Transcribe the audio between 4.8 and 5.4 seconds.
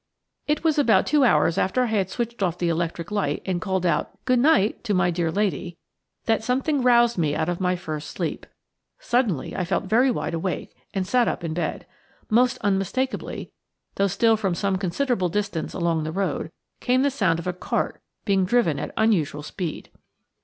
to my dear